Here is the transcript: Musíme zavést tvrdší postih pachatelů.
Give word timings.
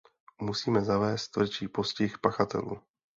Musíme 0.41 0.81
zavést 0.81 1.27
tvrdší 1.27 1.67
postih 1.67 2.17
pachatelů. 2.19 2.79